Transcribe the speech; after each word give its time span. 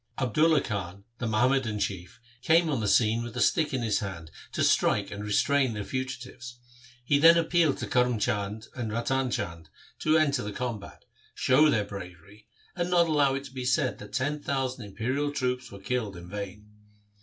Abdulla 0.17 0.61
Khan, 0.61 1.03
the 1.19 1.27
Muhammadan 1.27 1.77
chief, 1.77 2.19
came 2.41 2.71
on 2.71 2.79
the 2.79 2.87
scene 2.87 3.21
with 3.21 3.37
a 3.37 3.39
stick 3.39 3.71
in 3.71 3.83
his 3.83 3.99
hand 3.99 4.31
to 4.51 4.63
strike 4.63 5.11
and 5.11 5.23
restrain 5.23 5.73
the 5.73 5.83
fugitives. 5.83 6.57
He 7.05 7.19
then 7.19 7.37
appealed 7.37 7.77
to 7.77 7.85
Karm 7.85 8.19
Chand 8.19 8.65
and 8.75 8.91
Ratan 8.91 9.29
Chand 9.29 9.69
to 9.99 10.17
enter 10.17 10.41
the 10.41 10.53
combat, 10.53 11.05
show 11.35 11.69
their 11.69 11.85
bravery, 11.85 12.47
and 12.75 12.89
not 12.89 13.05
allow 13.09 13.35
it 13.35 13.43
to 13.43 13.53
be 13.53 13.63
said 13.63 13.99
that 13.99 14.13
ten 14.13 14.41
thousand 14.41 14.85
imperial 14.85 15.31
troops 15.31 15.71
were 15.71 15.79
killed 15.79 16.17
in 16.17 16.27
vain. 16.27 16.67